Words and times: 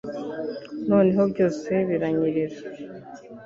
noneho 0.89 1.21
byose 1.31 1.71
biranyerera 1.87 2.57